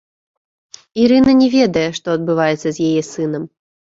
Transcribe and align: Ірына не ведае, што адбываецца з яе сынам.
Ірына 1.03 1.31
не 1.41 1.49
ведае, 1.57 1.83
што 1.97 2.07
адбываецца 2.17 2.57
з 2.71 2.77
яе 2.89 3.03
сынам. 3.11 3.45